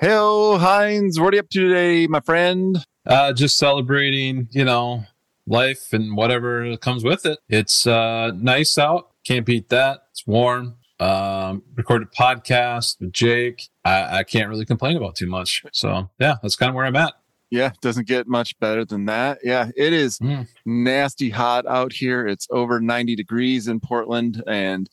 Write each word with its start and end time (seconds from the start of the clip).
Hello, 0.00 0.58
Hinds. 0.58 1.18
What 1.18 1.34
are 1.34 1.38
you 1.38 1.40
up 1.40 1.50
to 1.50 1.60
today, 1.60 2.06
my 2.06 2.20
friend? 2.20 2.84
Uh, 3.04 3.32
just 3.32 3.58
celebrating, 3.58 4.46
you 4.52 4.64
know, 4.64 5.02
life 5.44 5.92
and 5.92 6.16
whatever 6.16 6.76
comes 6.76 7.02
with 7.02 7.26
it. 7.26 7.40
It's 7.48 7.84
uh, 7.84 8.30
nice 8.36 8.78
out. 8.78 9.10
Can't 9.26 9.44
beat 9.44 9.70
that. 9.70 10.04
It's 10.12 10.24
warm. 10.24 10.76
Um, 11.00 11.64
recorded 11.74 12.12
podcast 12.12 13.00
with 13.00 13.12
Jake. 13.12 13.70
I, 13.84 14.18
I 14.18 14.22
can't 14.22 14.48
really 14.48 14.64
complain 14.64 14.96
about 14.96 15.16
too 15.16 15.26
much. 15.26 15.64
So 15.72 16.08
yeah, 16.20 16.36
that's 16.42 16.54
kind 16.54 16.68
of 16.70 16.76
where 16.76 16.86
I'm 16.86 16.94
at. 16.94 17.14
Yeah, 17.50 17.72
doesn't 17.80 18.06
get 18.06 18.28
much 18.28 18.58
better 18.58 18.84
than 18.84 19.06
that. 19.06 19.38
Yeah, 19.42 19.70
it 19.76 19.92
is 19.92 20.18
Mm. 20.18 20.46
nasty 20.66 21.30
hot 21.30 21.66
out 21.66 21.92
here. 21.94 22.26
It's 22.26 22.46
over 22.50 22.80
90 22.80 23.16
degrees 23.16 23.66
in 23.68 23.80
Portland. 23.80 24.42
And 24.46 24.88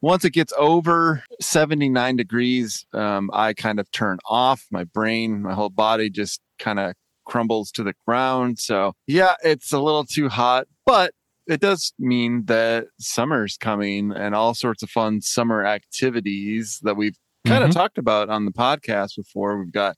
once 0.00 0.24
it 0.24 0.30
gets 0.30 0.52
over 0.56 1.24
79 1.40 2.14
degrees, 2.16 2.86
um, 2.92 3.28
I 3.32 3.54
kind 3.54 3.80
of 3.80 3.90
turn 3.90 4.18
off. 4.24 4.66
My 4.70 4.84
brain, 4.84 5.42
my 5.42 5.54
whole 5.54 5.70
body 5.70 6.08
just 6.10 6.40
kind 6.60 6.78
of 6.78 6.94
crumbles 7.26 7.72
to 7.72 7.82
the 7.82 7.94
ground. 8.06 8.60
So, 8.60 8.92
yeah, 9.08 9.34
it's 9.42 9.72
a 9.72 9.80
little 9.80 10.04
too 10.04 10.28
hot, 10.28 10.68
but 10.84 11.12
it 11.48 11.60
does 11.60 11.92
mean 11.98 12.44
that 12.46 12.86
summer's 13.00 13.56
coming 13.56 14.12
and 14.12 14.32
all 14.34 14.54
sorts 14.54 14.82
of 14.84 14.90
fun 14.90 15.20
summer 15.22 15.66
activities 15.66 16.78
that 16.82 16.96
we've 16.96 17.16
kind 17.44 17.64
of 17.64 17.70
Mhm. 17.70 17.74
talked 17.74 17.98
about 17.98 18.28
on 18.28 18.44
the 18.44 18.52
podcast 18.52 19.16
before. 19.16 19.58
We've 19.58 19.72
got 19.72 19.96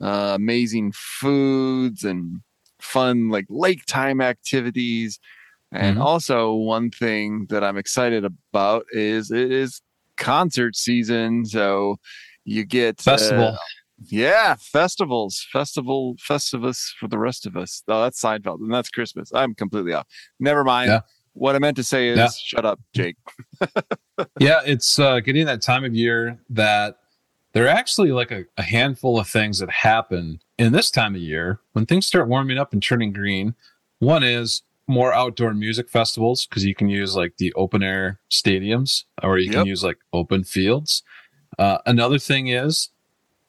uh, 0.00 0.32
amazing 0.34 0.92
foods 0.94 2.04
and 2.04 2.40
fun 2.80 3.28
like 3.28 3.46
lake 3.48 3.84
time 3.86 4.20
activities. 4.20 5.18
And 5.72 5.98
Mhm. 5.98 6.04
also 6.04 6.52
one 6.54 6.90
thing 6.90 7.46
that 7.50 7.62
I'm 7.62 7.76
excited 7.76 8.24
about 8.24 8.86
is 8.92 9.30
it 9.30 9.52
is 9.52 9.80
concert 10.16 10.74
season. 10.76 11.44
So 11.44 11.96
you 12.44 12.64
get 12.64 13.00
uh, 13.06 13.12
Festival. 13.16 13.58
yeah, 14.08 14.56
festivals, 14.58 15.46
festival, 15.52 16.16
festivus 16.16 16.90
for 16.98 17.06
the 17.06 17.18
rest 17.18 17.46
of 17.46 17.56
us. 17.56 17.82
Oh, 17.86 18.02
that's 18.02 18.20
Seinfeld, 18.20 18.60
and 18.60 18.72
that's 18.72 18.88
Christmas. 18.88 19.30
I'm 19.34 19.54
completely 19.54 19.92
off. 19.92 20.06
Never 20.40 20.64
mind. 20.64 20.88
Yeah. 20.88 21.00
What 21.34 21.54
I 21.54 21.60
meant 21.60 21.76
to 21.76 21.84
say 21.84 22.08
is, 22.08 22.18
Yeah. 22.18 22.28
shut 22.42 22.64
up, 22.64 22.80
Jake. 22.92 23.16
yeah, 24.40 24.60
it's 24.64 24.98
uh, 24.98 25.20
getting 25.20 25.46
that 25.46 25.62
time 25.62 25.84
of 25.84 25.94
year 25.94 26.40
that 26.50 26.96
there 27.52 27.64
are 27.64 27.68
actually 27.68 28.12
like 28.12 28.30
a, 28.30 28.44
a 28.56 28.62
handful 28.62 29.18
of 29.18 29.28
things 29.28 29.58
that 29.58 29.70
happen 29.70 30.40
in 30.58 30.72
this 30.72 30.90
time 30.90 31.14
of 31.14 31.20
year 31.20 31.60
when 31.72 31.86
things 31.86 32.06
start 32.06 32.28
warming 32.28 32.58
up 32.58 32.72
and 32.72 32.82
turning 32.82 33.12
green. 33.12 33.54
One 33.98 34.22
is 34.22 34.62
more 34.86 35.12
outdoor 35.12 35.54
music 35.54 35.88
festivals 35.88 36.46
because 36.46 36.64
you 36.64 36.74
can 36.74 36.88
use 36.88 37.14
like 37.14 37.36
the 37.38 37.52
open 37.54 37.82
air 37.82 38.18
stadiums 38.30 39.04
or 39.22 39.38
you 39.38 39.46
Yep. 39.50 39.54
can 39.54 39.66
use 39.66 39.84
like 39.84 39.98
open 40.12 40.44
fields. 40.44 41.02
Uh, 41.58 41.78
another 41.86 42.18
thing 42.18 42.48
is 42.48 42.88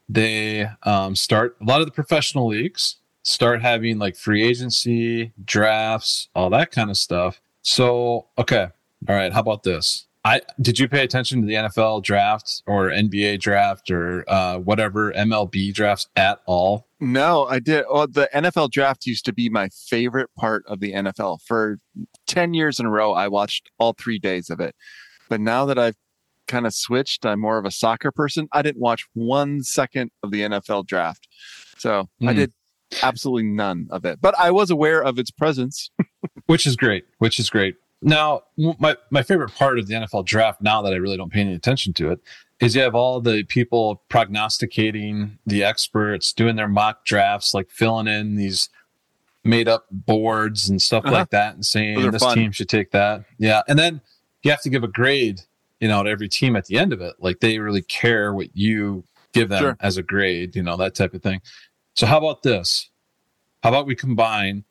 they 0.10 0.68
um, 0.84 1.16
start 1.16 1.56
a 1.62 1.64
lot 1.64 1.80
of 1.82 1.88
the 1.88 1.92
professional 1.94 2.48
leagues 2.48 2.98
start 3.24 3.62
having 3.62 4.00
like 4.00 4.16
free 4.16 4.44
agency 4.44 5.32
drafts, 5.46 6.28
all 6.36 6.50
that 6.50 6.72
kind 6.72 6.90
of 6.90 6.98
stuff. 6.98 7.40
So, 7.62 8.28
okay. 8.38 8.68
All 9.08 9.16
right. 9.16 9.32
How 9.32 9.40
about 9.42 9.64
this? 9.64 10.06
I 10.24 10.42
did 10.62 10.78
you 10.78 10.88
pay 10.88 11.04
attention 11.04 11.42
to 11.42 11.48
the 11.48 11.54
NFL 11.56 12.04
draft 12.04 12.62
or 12.68 12.90
NBA 12.90 13.40
draft 13.40 13.90
or 13.90 14.24
uh, 14.28 14.60
whatever 14.60 15.12
MLB 15.14 15.74
drafts 15.74 16.08
at 16.16 16.40
all? 16.46 16.88
No, 17.00 17.46
I 17.48 17.58
did. 17.60 17.86
Oh, 17.90 18.06
the 18.06 18.30
NFL 18.34 18.70
draft 18.70 19.08
used 19.08 19.26
to 19.26 19.34
be 19.34 19.50
my 19.50 19.70
favorite 19.70 20.30
part 20.38 20.64
of 20.68 20.80
the 20.80 20.94
NFL. 20.94 21.40
For 21.48 21.80
10 22.28 22.54
years 22.54 22.80
in 22.80 22.86
a 22.86 22.90
row, 22.92 23.14
I 23.14 23.28
watched 23.30 23.72
all 23.80 23.94
three 23.98 24.20
days 24.20 24.52
of 24.52 24.60
it. 24.60 24.76
But 25.28 25.42
now 25.42 25.66
that 25.66 25.80
I've 25.80 25.96
kind 26.48 26.68
of 26.68 26.74
switched, 26.76 27.26
I'm 27.26 27.40
more 27.40 27.58
of 27.58 27.66
a 27.66 27.72
soccer 27.72 28.12
person. 28.12 28.48
I 28.52 28.62
didn't 28.62 28.82
watch 28.82 29.08
one 29.14 29.64
second 29.64 30.12
of 30.22 30.30
the 30.30 30.42
NFL 30.42 30.86
draft. 30.86 31.28
So 31.80 32.10
I 32.22 32.34
Hmm. 32.34 32.38
did 32.38 32.54
absolutely 33.02 33.44
none 33.50 33.88
of 33.90 34.06
it. 34.06 34.20
But 34.22 34.36
I 34.38 34.52
was 34.52 34.70
aware 34.70 35.02
of 35.04 35.18
its 35.18 35.32
presence. 35.32 35.90
which 36.46 36.68
is 36.68 36.76
great 36.76 37.06
which 37.20 37.40
is 37.40 37.50
great 37.50 37.76
now 38.02 38.42
my, 38.80 38.96
my 39.10 39.22
favorite 39.24 39.54
part 39.54 39.78
of 39.80 39.88
the 39.88 39.94
nfl 39.94 40.26
draft 40.26 40.62
now 40.62 40.82
that 40.82 40.94
i 40.94 40.96
really 40.96 41.18
don't 41.18 41.32
pay 41.32 41.42
any 41.42 41.54
attention 41.54 41.94
to 41.94 42.10
it 42.12 42.20
is 42.60 42.76
you 42.76 42.82
have 42.82 42.96
all 42.96 43.20
the 43.22 43.44
people 43.44 44.02
prognosticating 44.10 45.38
the 45.46 45.64
experts 45.64 46.34
doing 46.34 46.56
their 46.56 46.68
mock 46.68 47.06
drafts 47.06 47.54
like 47.54 47.70
filling 47.70 48.08
in 48.08 48.36
these 48.36 48.70
made 49.44 49.68
up 49.68 49.86
boards 49.92 50.70
and 50.70 50.82
stuff 50.82 51.04
Uh-huh. 51.06 51.14
like 51.16 51.30
that 51.32 51.56
and 51.56 51.66
saying 51.66 52.12
this 52.12 52.22
fun. 52.24 52.36
team 52.38 52.52
should 52.52 52.70
take 52.70 52.92
that 52.92 53.24
yeah 53.38 53.62
and 53.68 53.78
then 53.80 54.02
you 54.44 54.52
have 54.52 54.62
to 54.62 54.70
give 54.70 54.84
a 54.84 54.88
grade 54.88 55.42
you 55.80 55.88
know 55.88 56.04
to 56.04 56.10
every 56.10 56.30
team 56.30 56.56
at 56.56 56.66
the 56.66 56.78
end 56.78 56.94
of 56.94 57.02
it 57.02 57.16
like 57.20 57.40
they 57.40 57.58
really 57.60 57.82
care 57.82 58.34
what 58.34 58.56
you 58.56 59.04
give 59.34 59.50
them 59.50 59.60
Sure. 59.62 59.78
as 59.80 59.98
a 59.98 60.04
grade 60.04 60.56
you 60.56 60.62
know 60.64 60.78
that 60.78 60.94
type 60.96 61.14
of 61.14 61.24
thing 61.24 61.42
so 61.96 62.06
how 62.06 62.18
about 62.18 62.44
this 62.44 62.90
how 63.64 63.70
about 63.70 63.86
we 63.88 63.96
combine 63.96 64.64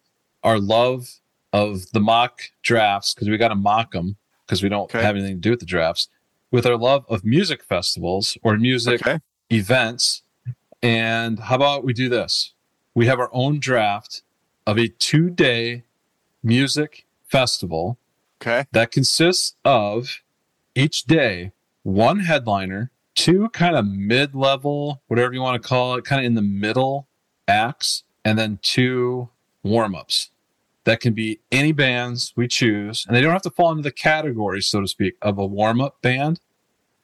our 0.44 0.59
love 0.59 1.19
of 1.53 1.91
the 1.93 2.00
mock 2.00 2.43
drafts 2.62 3.15
because 3.15 3.28
we 3.28 3.37
got 3.37 3.49
to 3.49 3.55
mock 3.55 3.93
them 3.93 4.16
because 4.47 4.62
we 4.62 4.69
don't 4.69 4.84
Okay. 4.84 5.03
have 5.03 5.16
anything 5.16 5.37
to 5.37 5.41
do 5.41 5.50
with 5.50 5.61
the 5.61 5.66
drafts 5.66 6.09
with 6.50 6.66
our 6.66 6.77
love 6.77 7.05
of 7.09 7.25
music 7.25 7.62
festivals 7.65 8.37
or 8.43 8.56
music 8.56 9.00
Okay. 9.06 9.19
events 9.50 10.22
and 10.83 11.39
how 11.41 11.56
about 11.56 11.84
we 11.84 11.93
do 11.93 12.09
this 12.09 12.55
we 12.94 13.06
have 13.06 13.19
our 13.21 13.31
own 13.33 13.59
draft 13.60 14.22
of 14.66 14.78
a 14.78 14.89
two 14.89 15.31
day 15.31 15.84
music 16.43 17.05
festival 17.28 17.99
Okay. 18.43 18.65
that 18.72 18.91
consists 18.91 19.55
of 19.65 20.22
each 20.75 21.05
day 21.05 21.53
one 21.83 22.21
headliner, 22.21 22.91
two 23.15 23.49
kind 23.50 23.77
of 23.77 23.87
mid 23.87 24.34
level, 24.34 25.03
whatever 25.09 25.33
you 25.34 25.41
want 25.43 25.60
to 25.62 25.69
call 25.69 25.94
it, 25.97 26.05
kind 26.05 26.21
of 26.21 26.25
in 26.27 26.34
the 26.34 26.43
middle 26.43 27.06
acts, 27.47 28.03
and 28.25 28.39
then 28.39 28.59
two 28.62 29.28
warm 29.62 29.94
ups. 29.94 30.31
That 30.84 31.00
can 31.00 31.12
be 31.12 31.41
any 31.52 31.72
bands 31.72 32.32
we 32.36 32.48
choose, 32.48 33.04
and 33.06 33.14
they 33.14 33.20
don't 33.20 33.32
have 33.32 33.42
to 33.42 33.50
fall 33.50 33.70
into 33.70 33.82
the 33.82 33.91
category, 33.92 34.62
so 34.62 34.80
to 34.80 34.88
speak, 34.88 35.14
of 35.20 35.38
a 35.38 35.46
warm 35.46 35.80
up 35.80 36.00
band. 36.00 36.41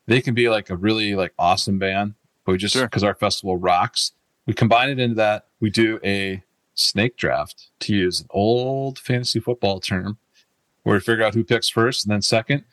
They 0.07 0.23
can 0.23 0.35
be 0.35 0.49
like 0.49 0.71
a 0.71 0.77
really 0.77 1.15
like 1.15 1.35
awesome 1.39 1.79
band, 1.79 2.15
but 2.45 2.53
we 2.53 2.59
just 2.59 2.73
Sure. 2.75 2.85
because 2.87 3.05
our 3.05 3.15
festival 3.15 3.57
rocks, 3.59 4.13
we 4.47 4.55
combine 4.55 4.89
it 4.89 4.99
into 4.99 5.17
that. 5.17 5.47
We 5.61 5.69
do 5.71 6.01
a 6.03 6.43
snake 6.75 7.17
draft 7.17 7.71
to 7.81 7.95
use 7.95 8.21
an 8.21 8.27
old 8.31 8.99
fantasy 8.99 9.41
football 9.41 9.81
term 9.81 10.19
where 10.85 10.95
we 10.97 11.01
figure 11.01 11.25
out 11.25 11.35
who 11.35 11.45
picks 11.45 11.69
first 11.69 12.05
and 12.07 12.13
then 12.13 12.23
second. 12.23 12.65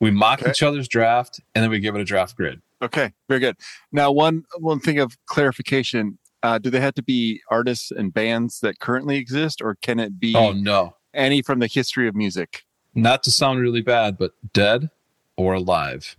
We 0.00 0.10
mock 0.10 0.42
Okay. 0.42 0.50
each 0.50 0.62
other's 0.62 0.88
draft 0.88 1.40
and 1.54 1.62
then 1.62 1.70
we 1.70 1.78
give 1.80 1.94
it 1.94 2.00
a 2.00 2.04
draft 2.04 2.36
grid. 2.36 2.60
Okay. 2.82 3.12
Very 3.28 3.40
good. 3.40 3.56
Now, 3.92 4.10
one 4.10 4.44
one 4.58 4.80
thing 4.80 4.98
of 4.98 5.16
clarification: 5.26 6.18
uh, 6.42 6.58
Do 6.58 6.70
they 6.70 6.80
have 6.80 6.94
to 6.94 7.02
be 7.02 7.40
artists 7.50 7.90
and 7.90 8.12
bands 8.12 8.60
that 8.60 8.78
currently 8.80 9.16
exist, 9.16 9.60
or 9.62 9.76
can 9.76 9.98
it 10.00 10.18
be 10.20 10.34
Oh 10.36 10.52
no, 10.52 10.96
any 11.14 11.42
from 11.42 11.58
the 11.58 11.66
history 11.66 12.08
of 12.08 12.14
music? 12.14 12.64
not 12.94 13.22
to 13.22 13.30
sound 13.30 13.58
really 13.58 13.80
bad, 13.80 14.18
but 14.18 14.32
dead 14.52 14.90
or 15.36 15.54
alive 15.54 16.16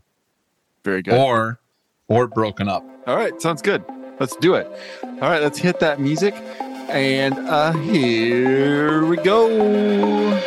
Very 0.83 1.01
good. 1.03 1.13
or 1.13 1.59
or 2.07 2.27
broken 2.27 2.67
up. 2.67 2.83
All 3.05 3.15
right, 3.15 3.39
sounds 3.41 3.61
good. 3.61 3.83
Let's 4.19 4.35
do 4.37 4.55
it. 4.55 4.65
All 5.03 5.29
right, 5.29 5.41
let's 5.41 5.59
hit 5.59 5.79
that 5.81 5.99
music. 5.99 6.33
And 6.89 7.37
uh 7.47 7.73
here 7.73 9.05
we 9.05 9.17
go. 9.17 10.39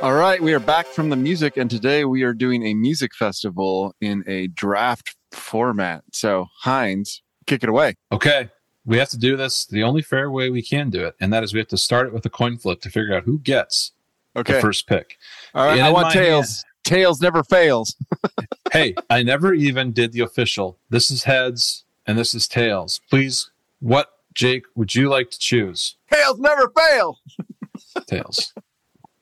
All 0.00 0.14
right, 0.14 0.40
we 0.40 0.54
are 0.54 0.60
back 0.60 0.86
from 0.86 1.10
the 1.10 1.16
music, 1.16 1.56
and 1.56 1.68
today 1.68 2.04
we 2.04 2.22
are 2.22 2.32
doing 2.32 2.64
a 2.64 2.72
music 2.74 3.12
festival 3.16 3.96
in 4.00 4.22
a 4.28 4.46
draft 4.46 5.16
format. 5.32 6.04
So, 6.12 6.46
Hinds, 6.60 7.20
kick 7.46 7.64
it 7.64 7.68
away. 7.68 7.96
Okay, 8.12 8.48
we 8.86 8.98
have 8.98 9.08
to 9.08 9.18
do 9.18 9.36
this 9.36 9.66
the 9.66 9.82
only 9.82 10.02
fair 10.02 10.30
way 10.30 10.50
we 10.50 10.62
can 10.62 10.90
do 10.90 11.04
it, 11.04 11.16
and 11.20 11.32
that 11.32 11.42
is 11.42 11.52
we 11.52 11.58
have 11.58 11.68
to 11.68 11.76
start 11.76 12.06
it 12.06 12.12
with 12.12 12.24
a 12.26 12.30
coin 12.30 12.58
flip 12.58 12.80
to 12.82 12.90
figure 12.90 13.12
out 13.14 13.24
who 13.24 13.40
gets 13.40 13.90
Okay. 14.36 14.54
the 14.54 14.60
first 14.60 14.86
pick. 14.86 15.18
All 15.52 15.66
right, 15.66 15.72
And 15.78 15.82
I 15.82 15.90
want 15.90 16.12
tails. 16.12 16.64
Tails 16.84 17.20
never 17.20 17.42
fails. 17.42 17.96
hey, 18.72 18.94
I 19.10 19.24
never 19.24 19.52
even 19.52 19.90
did 19.92 20.12
the 20.12 20.20
official. 20.20 20.78
This 20.90 21.10
is 21.10 21.24
heads 21.24 21.84
and 22.06 22.16
this 22.16 22.34
is 22.34 22.46
tails. 22.46 23.00
Please, 23.10 23.50
what 23.80 24.12
Jake 24.32 24.64
would 24.76 24.94
you 24.94 25.08
like 25.08 25.30
to 25.32 25.38
choose? 25.40 25.96
Tails 26.12 26.38
never 26.38 26.70
fail. 26.70 27.18
tails. 28.06 28.54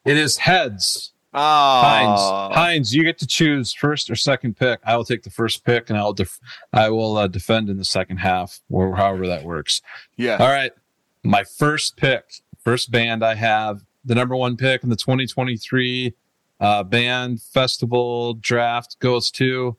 It 0.06 0.16
is 0.16 0.38
heads. 0.38 1.12
Oh, 1.34 1.38
Hinds, 1.38 2.54
Hinds, 2.56 2.94
you 2.94 3.04
get 3.04 3.18
to 3.18 3.26
choose 3.26 3.74
first 3.74 4.08
or 4.08 4.16
second 4.16 4.56
pick. 4.56 4.80
I 4.84 4.96
will 4.96 5.04
take 5.04 5.22
the 5.22 5.30
first 5.30 5.64
pick, 5.64 5.90
and 5.90 5.98
I'll 5.98 6.14
def- 6.14 6.40
I 6.72 6.88
will 6.88 7.18
uh, 7.18 7.26
defend 7.26 7.68
in 7.68 7.76
the 7.76 7.84
second 7.84 8.18
half, 8.18 8.60
or 8.70 8.96
however 8.96 9.26
that 9.26 9.44
works. 9.44 9.82
yeah. 10.16 10.38
All 10.38 10.48
right, 10.48 10.72
my 11.22 11.44
first 11.44 11.96
pick, 11.98 12.40
first 12.64 12.90
band 12.90 13.22
I 13.22 13.34
have, 13.34 13.84
the 14.04 14.14
number 14.14 14.34
one 14.34 14.56
pick 14.56 14.82
in 14.82 14.88
the 14.88 14.96
2023 14.96 16.14
uh, 16.60 16.82
band 16.84 17.42
festival 17.42 18.32
draft 18.34 18.98
goes 18.98 19.30
to 19.32 19.76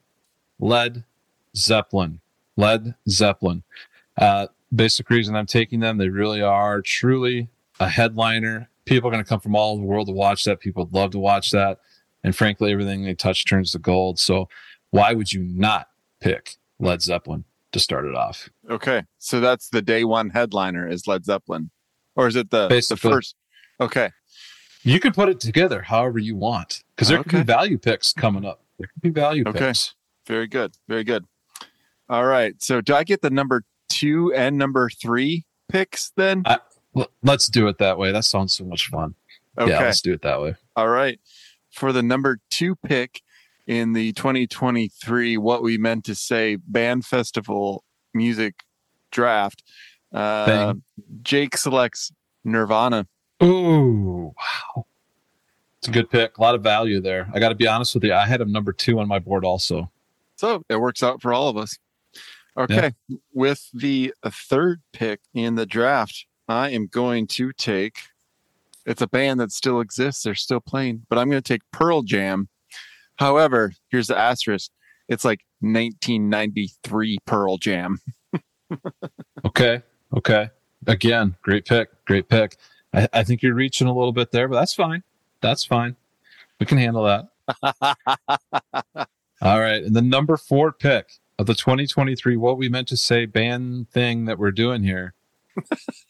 Led 0.60 1.04
Zeppelin. 1.56 2.20
Led 2.56 2.94
Zeppelin. 3.08 3.62
Uh, 4.16 4.46
basic 4.72 5.10
reason 5.10 5.34
I'm 5.34 5.46
taking 5.46 5.80
them, 5.80 5.98
they 5.98 6.08
really 6.08 6.42
are 6.42 6.82
truly 6.82 7.48
a 7.80 7.88
headliner. 7.88 8.68
People 8.88 9.08
are 9.08 9.12
going 9.12 9.22
to 9.22 9.28
come 9.28 9.40
from 9.40 9.54
all 9.54 9.72
over 9.72 9.80
the 9.82 9.86
world 9.86 10.06
to 10.08 10.12
watch 10.12 10.44
that. 10.44 10.60
People 10.60 10.84
would 10.84 10.94
love 10.94 11.10
to 11.12 11.18
watch 11.18 11.50
that. 11.50 11.78
And 12.24 12.34
frankly, 12.34 12.72
everything 12.72 13.04
they 13.04 13.14
touch 13.14 13.44
turns 13.44 13.72
to 13.72 13.78
gold. 13.78 14.18
So 14.18 14.48
why 14.90 15.12
would 15.14 15.32
you 15.32 15.42
not 15.42 15.88
pick 16.20 16.56
Led 16.80 17.02
Zeppelin 17.02 17.44
to 17.72 17.78
start 17.80 18.06
it 18.06 18.14
off? 18.14 18.48
Okay. 18.68 19.02
So 19.18 19.40
that's 19.40 19.68
the 19.68 19.82
day 19.82 20.04
one 20.04 20.30
headliner 20.30 20.88
is 20.88 21.06
Led 21.06 21.24
Zeppelin, 21.24 21.70
or 22.16 22.26
is 22.26 22.34
it 22.36 22.50
the 22.50 22.68
the 22.68 22.96
first? 22.96 23.36
Okay. 23.80 24.10
You 24.82 25.00
can 25.00 25.12
put 25.12 25.28
it 25.28 25.38
together 25.40 25.82
however 25.82 26.18
you 26.18 26.34
want 26.36 26.82
because 26.96 27.08
there 27.08 27.18
could 27.18 27.28
Okay. 27.34 27.38
be 27.42 27.46
value 27.46 27.78
picks 27.78 28.12
coming 28.12 28.44
up. 28.44 28.62
There 28.78 28.88
could 28.92 29.02
be 29.02 29.10
value 29.10 29.44
Okay. 29.46 29.58
picks. 29.58 29.94
Very 30.26 30.46
good. 30.46 30.74
Very 30.88 31.04
good. 31.04 31.24
All 32.08 32.24
right. 32.24 32.54
So 32.62 32.80
do 32.80 32.94
I 32.94 33.04
get 33.04 33.20
the 33.22 33.30
number 33.30 33.64
two 33.88 34.32
and 34.34 34.56
number 34.56 34.88
three 34.88 35.44
picks 35.68 36.12
then? 36.16 36.42
L- 36.46 36.60
Let's 37.22 37.48
do 37.48 37.68
it 37.68 37.78
that 37.78 37.98
way. 37.98 38.12
That 38.12 38.24
sounds 38.24 38.52
so 38.54 38.64
much 38.64 38.88
fun. 38.88 39.14
Okay. 39.58 39.70
Yeah, 39.70 39.80
let's 39.80 40.00
do 40.00 40.12
it 40.12 40.22
that 40.22 40.40
way. 40.40 40.54
All 40.76 40.88
right. 40.88 41.20
For 41.70 41.92
the 41.92 42.02
number 42.02 42.40
two 42.50 42.76
pick 42.76 43.22
in 43.66 43.92
the 43.92 44.12
2023, 44.12 45.36
what 45.36 45.62
we 45.62 45.76
meant 45.76 46.04
to 46.04 46.14
say 46.14 46.56
band 46.56 47.04
festival 47.04 47.84
music 48.14 48.64
draft, 49.10 49.62
uh, 50.12 50.74
Jake 51.22 51.56
selects 51.56 52.12
Nirvana. 52.44 53.06
Ooh, 53.42 54.34
wow. 54.36 54.86
It's 55.78 55.88
a 55.88 55.90
good 55.92 56.10
pick. 56.10 56.38
A 56.38 56.40
lot 56.40 56.54
of 56.54 56.62
value 56.62 57.00
there. 57.00 57.28
I 57.32 57.38
got 57.38 57.50
to 57.50 57.54
be 57.54 57.68
honest 57.68 57.94
with 57.94 58.04
you. 58.04 58.12
I 58.12 58.26
had 58.26 58.40
him 58.40 58.50
number 58.50 58.72
two 58.72 58.98
on 58.98 59.06
my 59.06 59.18
board 59.18 59.44
also. 59.44 59.90
So 60.36 60.62
it 60.68 60.76
works 60.76 61.02
out 61.02 61.22
for 61.22 61.32
all 61.32 61.48
of 61.48 61.56
us. 61.56 61.78
Okay. 62.56 62.92
With 63.32 63.68
the 63.72 64.12
third 64.24 64.80
pick 64.92 65.20
in 65.34 65.54
the 65.54 65.66
draft, 65.66 66.26
I 66.48 66.70
am 66.70 66.86
going 66.86 67.26
to 67.28 67.52
take. 67.52 67.98
It's 68.86 69.02
a 69.02 69.06
band 69.06 69.38
that 69.40 69.52
still 69.52 69.80
exists. 69.80 70.22
They're 70.22 70.34
still 70.34 70.60
playing, 70.60 71.06
but 71.08 71.18
I'm 71.18 71.28
going 71.28 71.42
to 71.42 71.52
take 71.52 71.62
Pearl 71.72 72.02
Jam. 72.02 72.48
However, 73.16 73.72
here's 73.90 74.06
the 74.06 74.16
asterisk. 74.16 74.70
It's 75.08 75.24
like 75.24 75.40
1993 75.60 77.18
Pearl 77.26 77.58
Jam. 77.58 77.98
Okay. 79.44 79.82
Okay. 80.14 80.50
Again, 80.86 81.36
great 81.42 81.64
pick. 81.64 81.88
Great 82.04 82.28
pick. 82.28 82.56
I, 82.92 83.08
I 83.12 83.24
think 83.24 83.42
you're 83.42 83.54
reaching 83.54 83.86
a 83.86 83.94
little 83.94 84.12
bit 84.12 84.30
there, 84.30 84.48
but 84.48 84.58
that's 84.58 84.74
fine. 84.74 85.02
That's 85.40 85.64
fine. 85.64 85.96
We 86.60 86.66
can 86.66 86.78
handle 86.78 87.04
that. 87.04 87.28
All 89.40 89.60
right. 89.60 89.82
And 89.82 89.94
the 89.94 90.02
number 90.02 90.36
four 90.36 90.72
pick 90.72 91.14
of 91.38 91.46
the 91.46 91.54
2023, 91.54 92.36
what 92.36 92.58
we 92.58 92.68
meant 92.68 92.88
to 92.88 92.96
say 92.96 93.26
band 93.26 93.90
thing 93.90 94.24
that 94.24 94.38
we're 94.38 94.50
doing 94.50 94.82
here, 94.82 95.14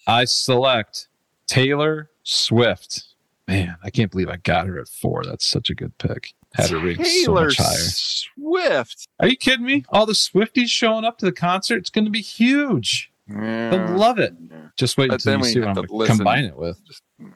I 0.06 0.24
select 0.24 1.08
Taylor 1.46 2.10
Swift. 2.22 3.04
Man, 3.46 3.76
I 3.82 3.90
can't 3.90 4.10
believe 4.10 4.28
I 4.28 4.36
got 4.36 4.66
her 4.66 4.78
at 4.78 4.88
four. 4.88 5.24
That's 5.24 5.46
such 5.46 5.70
a 5.70 5.74
good 5.74 5.96
pick. 5.98 6.34
Had 6.54 6.70
her 6.70 6.78
ranked 6.78 7.06
so 7.06 7.24
Taylor 7.24 7.44
much 7.46 7.56
higher. 7.56 7.76
Swift. 7.76 9.08
Are 9.20 9.28
you 9.28 9.36
kidding 9.36 9.64
me? 9.64 9.84
All 9.90 10.04
the 10.06 10.12
Swifties 10.12 10.68
showing 10.68 11.04
up 11.04 11.18
to 11.18 11.26
the 11.26 11.32
concert. 11.32 11.76
It's 11.78 11.90
going 11.90 12.04
to 12.04 12.10
be 12.10 12.20
huge. 12.20 13.10
They'll 13.26 13.96
love 13.96 14.18
it. 14.18 14.34
Just 14.76 14.96
wait 14.96 15.08
But 15.08 15.14
until 15.24 15.32
you 15.34 15.38
we 15.40 15.44
see 15.48 15.60
what 15.60 15.68
I'm 15.68 15.74
going 15.74 16.06
to 16.06 16.06
combine 16.16 16.44
it 16.44 16.56
with. 16.56 16.80
I'm 17.20 17.34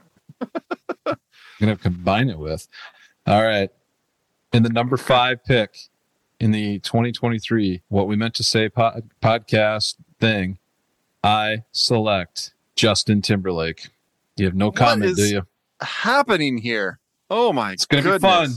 going 1.61 1.76
to 1.76 1.82
combine 1.82 2.29
it 2.31 2.38
with. 2.38 2.67
All 3.26 3.43
right. 3.43 3.70
In 4.53 4.62
the 4.62 4.70
number 4.70 4.97
five 4.97 5.44
pick 5.44 5.76
in 6.41 6.50
the 6.50 6.79
2023, 6.81 7.82
what 7.88 8.06
we 8.06 8.17
meant 8.17 8.35
to 8.35 8.43
say 8.43 8.69
pod- 8.69 9.11
podcast 9.23 9.94
thing, 10.20 10.58
I 11.23 11.65
select 11.73 12.53
Justin 12.77 13.23
Timberlake. 13.23 13.89
You 14.37 14.47
have 14.47 14.55
no 14.55 14.71
comment, 14.73 15.17
do 15.17 15.27
you? 15.27 15.43
Happening 15.81 16.59
here. 16.59 16.99
Oh 17.31 17.53
my 17.53 17.73
It's 17.73 17.87
going 17.87 18.05
to 18.05 18.13
be 18.15 18.19
fun. 18.19 18.51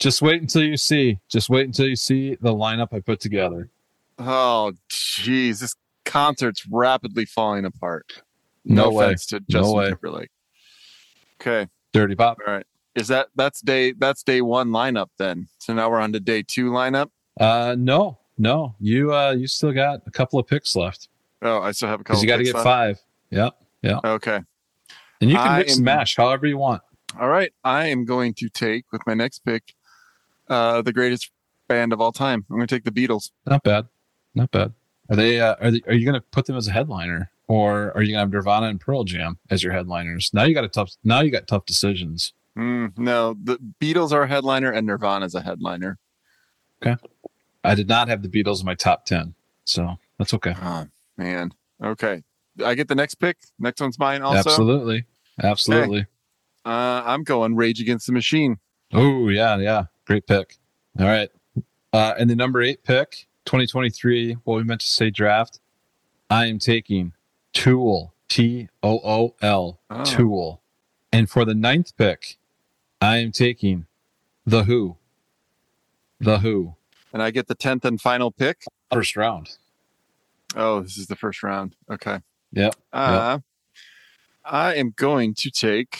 Just 0.00 0.22
wait 0.22 0.40
until 0.40 0.62
you 0.62 0.76
see. 0.76 1.20
Just 1.28 1.48
wait 1.48 1.66
until 1.66 1.86
you 1.86 1.96
see 1.96 2.36
the 2.40 2.52
lineup 2.52 2.92
I 2.92 3.00
put 3.00 3.20
together. 3.20 3.70
Oh, 4.18 4.72
jeez. 4.90 5.60
This 5.60 5.76
concert's 6.04 6.66
rapidly 6.70 7.24
falling 7.24 7.64
apart. 7.64 8.22
No, 8.64 8.84
No, 8.84 8.90
way. 8.90 9.14
to 9.28 9.40
Justin 9.48 9.74
way. 9.76 9.88
Timberlake. 9.88 10.30
Okay. 11.40 11.68
Dirty 11.92 12.14
Pop. 12.14 12.38
All 12.46 12.52
right. 12.52 12.66
Is 12.94 13.08
that 13.08 13.28
that's 13.34 13.60
day 13.60 13.92
that's 13.92 14.22
day 14.22 14.40
one 14.40 14.68
lineup 14.70 15.08
then? 15.18 15.48
So 15.58 15.74
now 15.74 15.90
we're 15.90 16.00
on 16.00 16.12
to 16.12 16.20
day 16.20 16.44
two 16.46 16.70
lineup. 16.70 17.10
Uh, 17.40 17.74
no, 17.76 18.18
no. 18.38 18.76
You 18.78 19.12
uh, 19.12 19.32
you 19.32 19.46
still 19.48 19.72
got 19.72 20.02
a 20.06 20.10
couple 20.10 20.38
of 20.38 20.46
picks 20.46 20.76
left 20.76 21.08
Oh, 21.42 21.60
I 21.60 21.72
still 21.72 21.88
have 21.88 22.00
a 22.00 22.04
couple. 22.04 22.22
you 22.22 22.28
got 22.28 22.38
to 22.38 22.44
get 22.44 22.54
five. 22.56 22.98
Yeah, 23.30 23.50
yeah. 23.82 24.00
Okay. 24.04 24.40
and 25.20 25.30
you 25.30 25.36
can 25.36 25.46
I 25.48 25.58
mix 25.58 25.76
and 25.76 25.88
am- 25.88 25.96
mash 25.96 26.16
however 26.16 26.46
you 26.46 26.58
want. 26.58 26.82
All 27.20 27.28
right. 27.28 27.52
I 27.62 27.86
am 27.86 28.04
going 28.04 28.34
to 28.34 28.48
take 28.48 28.90
with 28.92 29.02
my 29.06 29.14
next 29.14 29.44
pick, 29.44 29.74
uh, 30.48 30.82
the 30.82 30.92
greatest 30.92 31.30
band 31.68 31.92
of 31.92 32.00
all 32.00 32.12
time. 32.12 32.44
I'm 32.50 32.56
going 32.56 32.66
to 32.66 32.74
take 32.74 32.84
the 32.84 32.90
Beatles. 32.90 33.30
Not 33.46 33.62
bad, 33.62 33.86
not 34.34 34.50
bad. 34.50 34.72
Are 35.10 35.16
they? 35.16 35.40
Uh, 35.40 35.54
are 35.60 35.70
they, 35.70 35.80
Are 35.86 35.92
you 35.94 36.04
going 36.04 36.20
to 36.20 36.26
put 36.32 36.46
them 36.46 36.56
as 36.56 36.66
a 36.68 36.72
headliner, 36.72 37.30
or 37.46 37.92
are 37.94 38.02
you 38.02 38.12
going 38.12 38.14
to 38.14 38.18
have 38.20 38.30
Nirvana 38.30 38.66
and 38.66 38.80
Pearl 38.80 39.04
Jam 39.04 39.38
as 39.50 39.62
your 39.62 39.72
headliners? 39.72 40.30
Now 40.32 40.44
you 40.44 40.54
got 40.54 40.64
a 40.64 40.68
tough. 40.68 40.92
Now 41.04 41.20
you 41.20 41.30
got 41.30 41.46
tough 41.46 41.66
decisions. 41.66 42.32
Mm, 42.56 42.96
no, 42.96 43.36
the 43.42 43.58
Beatles 43.80 44.12
are 44.12 44.22
a 44.22 44.28
headliner 44.28 44.70
and 44.70 44.86
Nirvana 44.86 45.26
is 45.26 45.34
a 45.34 45.42
headliner. 45.42 45.98
Okay. 46.84 46.96
I 47.62 47.74
did 47.74 47.88
not 47.88 48.08
have 48.08 48.22
the 48.22 48.28
Beatles 48.28 48.60
in 48.60 48.66
my 48.66 48.74
top 48.74 49.04
ten, 49.06 49.34
so 49.64 49.96
that's 50.18 50.32
okay. 50.34 50.54
Oh 50.60 50.86
man. 51.16 51.52
Okay. 51.82 52.22
I 52.64 52.74
get 52.74 52.88
the 52.88 52.94
next 52.94 53.16
pick. 53.16 53.36
Next 53.58 53.80
one's 53.80 53.98
mine 53.98 54.22
also. 54.22 54.38
Absolutely, 54.48 55.04
absolutely. 55.42 56.06
Uh, 56.64 57.02
I'm 57.04 57.24
going 57.24 57.56
Rage 57.56 57.80
Against 57.80 58.06
the 58.06 58.12
Machine. 58.12 58.58
Oh 58.92 59.28
yeah, 59.28 59.56
yeah, 59.58 59.84
great 60.06 60.26
pick. 60.26 60.56
All 60.98 61.06
right, 61.06 61.28
uh, 61.92 62.14
and 62.18 62.30
the 62.30 62.36
number 62.36 62.62
eight 62.62 62.84
pick, 62.84 63.26
2023. 63.46 64.34
What 64.44 64.56
we 64.58 64.62
meant 64.64 64.80
to 64.82 64.86
say 64.86 65.10
draft. 65.10 65.58
I 66.30 66.46
am 66.46 66.58
taking 66.60 67.12
Tool, 67.52 68.14
T 68.28 68.68
O 68.82 69.00
O 69.04 69.34
L, 69.42 69.80
Oh. 69.90 70.04
Tool, 70.04 70.62
and 71.12 71.28
for 71.28 71.44
the 71.44 71.54
ninth 71.54 71.96
pick, 71.96 72.38
I 73.00 73.16
am 73.18 73.32
taking 73.32 73.86
the 74.46 74.62
Who, 74.64 74.96
the 76.20 76.38
Who, 76.38 76.76
And 77.12 77.20
I 77.22 77.30
get 77.30 77.48
the 77.48 77.54
10th 77.56 77.84
and 77.84 78.00
final 78.00 78.30
pick. 78.30 78.62
first 78.92 79.16
round. 79.16 79.56
Oh, 80.54 80.80
this 80.80 80.96
is 80.96 81.06
the 81.06 81.16
first 81.16 81.42
round. 81.42 81.74
Okay. 81.90 82.20
Yeah. 82.52 82.70
Uh, 82.92 83.38
I 84.44 84.74
am 84.74 84.92
going 84.96 85.34
to 85.34 85.50
take 85.50 85.98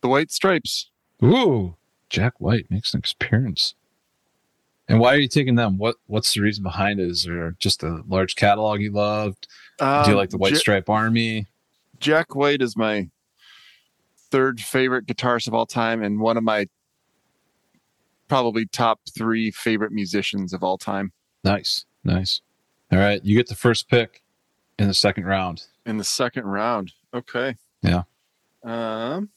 the 0.00 0.08
White 0.08 0.30
Stripes. 0.30 0.90
Ooh, 1.24 1.76
Jack 2.10 2.34
White 2.40 2.70
makes 2.70 2.94
an 2.94 3.02
appearance. 3.20 3.74
And 4.88 5.00
why 5.00 5.14
are 5.14 5.18
you 5.18 5.28
taking 5.28 5.54
them? 5.54 5.78
What 5.78 5.96
What's 6.06 6.34
the 6.34 6.40
reason 6.42 6.62
behind 6.62 7.00
it? 7.00 7.08
Is 7.08 7.24
there 7.24 7.52
just 7.58 7.82
a 7.82 8.02
large 8.08 8.34
catalog 8.36 8.80
you 8.80 8.90
loved? 8.90 9.46
Um, 9.80 10.04
Do 10.04 10.10
you 10.10 10.16
like 10.16 10.30
the 10.30 10.38
White 10.38 10.52
Ja- 10.52 10.58
Stripe 10.58 10.90
Army? 10.90 11.46
Jack 12.00 12.34
White 12.34 12.60
is 12.60 12.76
my 12.76 13.08
third 14.30 14.60
favorite 14.60 15.06
guitarist 15.06 15.46
of 15.48 15.54
all 15.54 15.66
time 15.66 16.02
and 16.02 16.20
one 16.20 16.36
of 16.36 16.42
my 16.42 16.66
probably 18.28 18.66
top 18.66 19.00
three 19.16 19.50
favorite 19.50 19.92
musicians 19.92 20.52
of 20.52 20.62
all 20.62 20.78
time. 20.78 21.12
Nice, 21.44 21.84
nice. 22.04 22.40
All 22.92 22.98
right, 22.98 23.24
you 23.24 23.34
get 23.36 23.48
the 23.48 23.54
first 23.54 23.88
pick 23.88 24.22
in 24.78 24.86
the 24.86 24.94
second 24.94 25.24
round. 25.24 25.64
in 25.86 25.96
the 25.96 26.04
second 26.04 26.44
round. 26.44 26.92
Okay. 27.14 27.56
Yeah. 27.82 28.02
Um. 28.62 29.30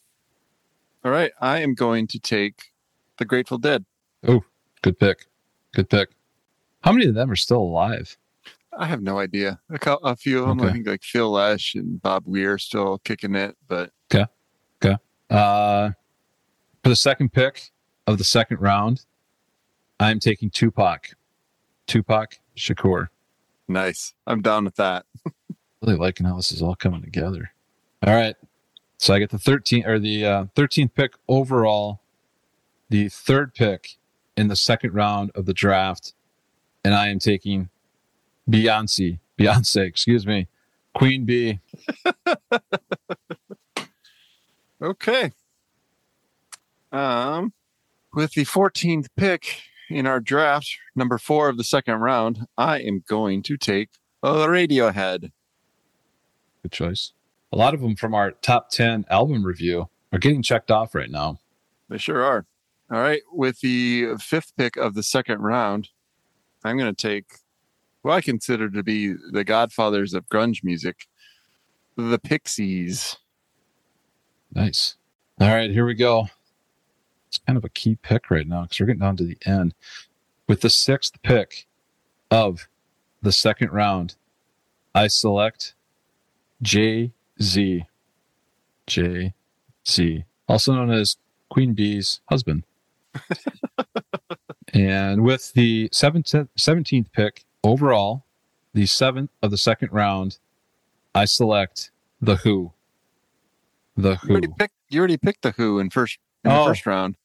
All 1.04 1.12
right. 1.12 1.32
I 1.40 1.62
am 1.62 1.74
going 1.74 2.08
to 2.08 2.20
take 2.20 2.72
the 3.18 3.26
Grateful 3.26 3.58
Dead. 3.58 3.86
Oh, 4.28 4.44
good 4.82 5.00
pick. 5.00 5.28
Good 5.74 5.90
pick. 5.90 6.10
How 6.82 6.92
many 6.92 7.06
of 7.08 7.16
them 7.16 7.32
are 7.32 7.36
still 7.36 7.62
alive? 7.62 8.18
I 8.78 8.86
have 8.88 9.02
no 9.02 9.20
idea. 9.20 9.60
A, 9.70 9.98
a 10.04 10.16
few 10.16 10.42
of 10.44 10.50
them, 10.50 10.62
I 10.62 10.74
think, 10.74 10.86
like 10.86 11.02
Phil 11.04 11.32
Lesh 11.32 11.76
and 11.76 12.02
Bob 12.02 12.24
Weir, 12.28 12.58
still 12.58 12.98
kicking 13.00 13.36
it. 13.36 13.56
But 13.68 13.92
okay, 14.14 14.26
okay. 14.84 14.98
Uh, 15.30 15.92
for 16.84 16.90
the 16.90 16.96
second 16.96 17.32
pick 17.32 17.72
of 18.06 18.18
the 18.18 18.24
second 18.26 18.60
round, 18.60 19.06
I'm 20.00 20.20
taking 20.20 20.50
Tupac. 20.50 21.16
Tupac 21.88 22.40
Shakur. 22.58 23.08
Nice. 23.68 24.14
I'm 24.28 24.42
down 24.42 24.66
with 24.66 24.76
that. 24.76 25.06
Really 25.82 25.98
liking 25.98 26.26
how 26.26 26.36
this 26.38 26.52
is 26.52 26.64
all 26.64 26.74
coming 26.74 27.04
together. 27.04 27.52
All 28.02 28.16
right. 28.16 28.36
So 28.98 29.14
I 29.14 29.20
get 29.20 29.30
the 29.30 29.38
13 29.38 29.86
or 29.86 30.00
the 30.00 30.26
uh, 30.26 30.46
13th 30.56 30.96
pick 30.96 31.14
overall, 31.28 32.00
the 32.90 33.10
third 33.10 33.54
pick 33.54 33.98
in 34.36 34.48
the 34.48 34.56
second 34.56 34.96
round 34.96 35.32
of 35.36 35.46
the 35.46 35.54
draft, 35.54 36.14
and 36.84 36.96
I 36.96 37.10
am 37.10 37.20
taking 37.20 37.70
Beyonce, 38.50 39.20
Beyonce, 39.38 39.86
excuse 39.86 40.26
me, 40.26 40.48
Queen 40.96 41.26
Bee. 41.26 41.60
Okay. 44.82 45.32
Um, 46.92 47.54
with 48.14 48.34
the 48.34 48.46
14th 48.46 49.08
pick 49.16 49.64
in 49.90 50.08
our 50.08 50.20
draft, 50.20 50.70
number 50.96 51.18
four 51.18 51.50
of 51.50 51.58
the 51.58 51.64
second 51.64 51.96
round, 51.96 52.48
I 52.58 52.80
am 52.80 53.04
going 53.08 53.44
to 53.44 53.58
take 53.58 53.90
a 54.24 54.30
Radiohead. 54.30 55.32
Good 56.64 56.72
choice. 56.72 57.14
A 57.52 57.58
lot 57.58 57.74
of 57.74 57.82
them 57.82 57.96
from 57.96 58.14
our 58.14 58.32
top 58.32 58.70
10 58.70 59.06
album 59.10 59.46
review 59.46 59.90
are 60.12 60.20
getting 60.20 60.42
checked 60.42 60.72
off 60.72 60.96
right 60.96 61.10
now. 61.10 61.40
They 61.90 61.98
sure 61.98 62.24
are. 62.24 62.46
All 62.92 63.00
right. 63.00 63.22
With 63.32 63.60
the 63.62 64.16
fifth 64.20 64.54
pick 64.58 64.78
of 64.78 64.94
the 64.94 65.04
second 65.04 65.42
round, 65.42 65.90
I'm 66.64 66.78
going 66.78 66.94
to 66.94 67.08
take 67.08 67.26
who 68.04 68.12
I 68.12 68.22
consider 68.22 68.70
to 68.70 68.84
be 68.84 69.14
the 69.32 69.44
godfathers 69.44 70.14
of 70.14 70.28
grunge 70.30 70.64
music, 70.64 71.08
the 71.96 72.20
Pixies. 72.20 73.18
Nice. 74.54 74.96
All 75.40 75.50
right, 75.50 75.72
here 75.72 75.86
we 75.86 75.96
go. 75.96 76.28
It's 77.36 77.44
kind 77.46 77.58
of 77.58 77.66
a 77.66 77.70
key 77.70 77.98
pick 78.02 78.32
right 78.32 78.48
now 78.48 78.62
because 78.62 78.80
we're 78.80 78.86
getting 78.86 79.02
down 79.02 79.18
to 79.18 79.26
the 79.26 79.38
end. 79.46 79.74
With 80.48 80.62
the 80.62 80.70
sixth 80.70 81.22
pick 81.22 81.68
of 82.32 82.70
the 83.22 83.34
second 83.34 83.72
round, 83.74 84.16
I 84.94 85.08
select 85.08 85.74
Jay 86.62 87.12
Z. 87.42 87.84
Jay 88.88 89.34
Z, 89.86 90.24
also 90.48 90.74
known 90.76 90.92
as 90.92 91.18
Queen 91.50 91.74
Bee's 91.74 92.22
husband. 92.30 92.64
and 94.74 95.24
with 95.26 95.52
the 95.54 95.90
17th, 95.90 96.48
17th 96.58 97.12
pick 97.12 97.44
overall, 97.66 98.24
the 98.74 98.86
seventh 98.86 99.32
of 99.44 99.52
the 99.52 99.58
second 99.58 99.92
round, 99.92 100.38
I 101.14 101.26
select 101.26 101.92
The 102.22 102.38
Who. 102.38 102.72
The 103.98 104.12
You 104.12 104.16
Who. 104.16 104.32
already 104.32 104.48
picked. 104.58 104.74
You 104.90 105.00
already 105.00 105.18
picked 105.18 105.42
the 105.42 105.52
Who 105.52 105.80
in 105.80 105.90
first 105.90 106.18
in 106.46 106.52
Oh. 106.52 106.64
the 106.66 106.70
first 106.72 106.86
round. 106.86 107.16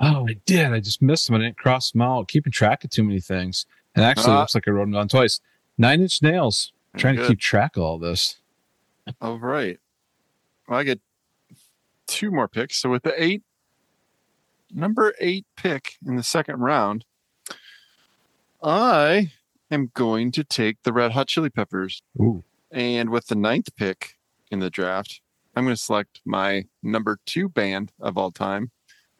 Oh, 0.00 0.26
I 0.28 0.34
did. 0.46 0.72
I 0.72 0.80
just 0.80 1.02
missed 1.02 1.26
them. 1.26 1.36
I 1.36 1.40
didn't 1.40 1.58
cross 1.58 1.90
them 1.92 2.00
out. 2.02 2.28
Keeping 2.28 2.52
track 2.52 2.84
of 2.84 2.90
too 2.90 3.02
many 3.04 3.20
things. 3.20 3.66
And 3.94 4.04
actually, 4.04 4.32
it 4.32 4.36
Uh, 4.36 4.40
looks 4.40 4.54
like 4.54 4.66
I 4.66 4.70
wrote 4.70 4.84
them 4.84 4.92
down 4.92 5.08
twice. 5.08 5.40
Nine 5.76 6.00
Inch 6.00 6.22
Nails. 6.22 6.72
Trying 6.96 7.16
to 7.16 7.26
keep 7.28 7.38
track 7.38 7.76
of 7.76 7.82
all 7.82 7.98
this. 7.98 8.38
All 9.20 9.38
right. 9.38 9.78
Well, 10.68 10.78
I 10.78 10.84
get 10.84 11.00
two 12.06 12.30
more 12.30 12.48
picks. 12.48 12.76
So 12.78 12.90
with 12.90 13.02
the 13.04 13.22
eight, 13.22 13.42
number 14.72 15.14
eight 15.20 15.46
pick 15.56 15.96
in 16.06 16.16
the 16.16 16.22
second 16.22 16.56
round, 16.60 17.04
I 18.62 19.32
am 19.70 19.90
going 19.94 20.32
to 20.32 20.44
take 20.44 20.82
the 20.82 20.92
Red 20.92 21.12
Hot 21.12 21.28
Chili 21.28 21.50
Peppers. 21.50 22.02
Ooh, 22.20 22.42
And 22.70 23.10
with 23.10 23.26
the 23.28 23.34
ninth 23.36 23.74
pick 23.76 24.16
in 24.50 24.58
the 24.60 24.70
draft, 24.70 25.20
I'm 25.54 25.64
going 25.64 25.76
to 25.76 25.80
select 25.80 26.20
my 26.24 26.64
number 26.82 27.18
two 27.26 27.48
band 27.48 27.92
of 28.00 28.16
all 28.18 28.30
time, 28.32 28.70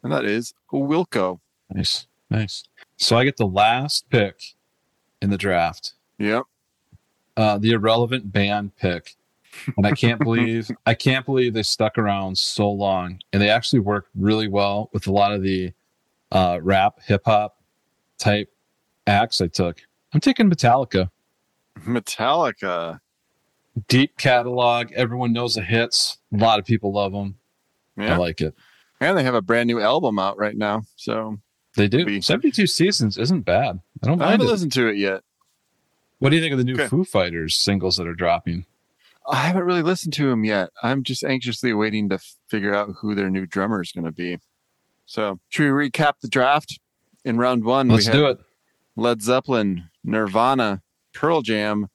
and 0.03 0.13
that 0.13 0.25
is 0.25 0.55
Wilco. 0.73 1.41
nice, 1.73 2.07
nice. 2.31 2.65
So 2.97 3.17
I 3.17 3.25
get 3.25 3.37
the 3.37 3.47
last 3.47 4.09
pick 4.11 4.41
in 5.23 5.31
the 5.31 5.39
draft, 5.39 5.95
Yep. 6.19 6.43
uh, 7.37 7.59
the 7.59 7.73
irrelevant 7.73 8.33
band 8.33 8.77
pick, 8.77 9.15
and 9.77 9.87
I 9.87 9.93
can't 9.93 10.21
believe 10.25 10.71
I 10.87 10.95
can't 10.95 11.25
believe 11.27 11.55
they 11.55 11.63
stuck 11.63 11.99
around 11.99 12.37
so 12.39 12.71
long, 12.71 13.21
and 13.33 13.41
they 13.43 13.49
actually 13.49 13.81
work 13.81 14.09
really 14.15 14.49
well 14.49 14.91
with 14.93 15.07
a 15.07 15.13
lot 15.13 15.33
of 15.33 15.43
the 15.43 15.73
uh, 16.33 16.59
rap, 16.63 17.01
hip 17.05 17.23
hop 17.25 17.61
type 18.19 18.53
acts 19.07 19.41
I 19.41 19.49
took. 19.49 19.81
I'm 20.13 20.21
taking 20.21 20.49
Metallica. 20.51 21.11
Metallica. 21.81 23.01
deep 23.89 24.17
catalog. 24.19 24.93
Everyone 24.93 25.33
knows 25.33 25.55
the 25.55 25.63
hits. 25.63 26.19
A 26.33 26.37
lot 26.37 26.59
of 26.59 26.65
people 26.65 26.93
love 26.93 27.13
them. 27.13 27.37
I 27.99 28.17
like 28.17 28.41
it. 28.41 28.55
And 29.01 29.17
they 29.17 29.25
have 29.25 29.35
a 29.35 29.43
brand 29.43 29.67
new 29.67 29.81
album 29.81 30.19
out 30.19 30.37
right 30.39 30.57
now. 30.57 30.83
So 30.97 31.39
They 31.77 31.89
do. 31.89 32.05
Be- 32.05 32.21
72 32.21 32.67
seasons 32.67 33.17
isn't 33.17 33.43
bad. 33.43 33.81
I 34.03 34.07
don't 34.07 34.19
mind. 34.19 34.29
I 34.29 34.31
haven't 34.33 34.47
it. 34.47 34.51
listened 34.51 34.73
to 34.73 34.89
it 34.89 34.97
yet. 34.97 35.23
What 36.19 36.31
do 36.31 36.37
you 36.37 36.43
think 36.43 36.53
of 36.53 36.59
the 36.59 36.65
new 36.65 36.75
Okay. 36.75 36.89
Foo 36.89 37.05
Fighters 37.05 37.57
singles 37.57 37.97
that 37.97 38.07
are 38.07 38.15
dropping? 38.15 38.67
I 39.31 39.37
haven't 39.37 39.63
really 39.65 39.83
listened 39.83 40.13
to 40.15 40.29
them 40.29 40.45
yet. 40.45 40.71
I'm 40.83 41.03
just 41.03 41.25
anxiously 41.25 41.73
waiting 41.73 42.09
to 42.11 42.19
figure 42.49 42.75
out 42.75 42.91
who 43.01 43.15
their 43.15 43.31
new 43.31 43.47
drummer 43.47 43.81
is 43.81 43.93
going 43.93 44.05
to 44.05 44.13
be. 44.13 44.39
So, 45.07 45.41
should 45.49 45.73
we 45.73 45.89
recap 45.89 46.15
the 46.21 46.29
draft? 46.29 46.79
In 47.25 47.37
round 47.39 47.65
one, 47.65 47.89
Let's 47.89 48.07
do 48.09 48.27
it. 48.27 48.39
Led 48.97 49.23
Zeppelin, 49.23 49.91
Nirvana, 50.05 50.83
Pearl 51.13 51.43
Jam, 51.43 51.89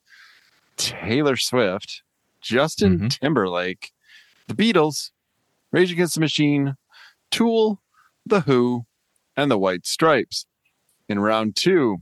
Taylor 0.77 1.35
Swift, 1.35 2.03
Justin 2.41 2.99
Mhm. 2.99 3.09
Timberlake, 3.19 3.91
the 4.47 4.53
Beatles, 4.53 5.11
Rage 5.71 5.91
Against 5.91 6.15
the 6.15 6.19
Machine, 6.21 6.75
Tool, 7.35 7.81
The 8.25 8.39
Who, 8.39 8.85
and 9.35 9.51
the 9.51 9.57
White 9.57 9.85
Stripes. 9.85 10.45
In 11.09 11.19
round 11.19 11.57
two, 11.57 11.97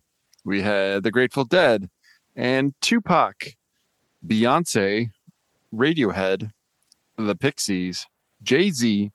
we 0.45 0.61
had 0.61 1.01
the 1.01 1.09
Grateful 1.09 1.43
Dead 1.43 1.89
and 2.35 2.75
Tupac, 2.81 3.55
Beyonce, 4.23 5.09
Radiohead, 5.73 6.51
the 7.17 7.35
Pixies, 7.35 8.05
Jay 8.43 8.69
Z, 8.69 9.11